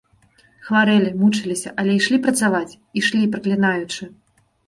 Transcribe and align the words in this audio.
Хварэлі, 0.67 1.11
мучыліся, 1.23 1.73
але 1.83 1.91
ішлі 1.99 2.17
працаваць, 2.25 2.77
ішлі 3.01 3.23
праклінаючы. 3.35 4.03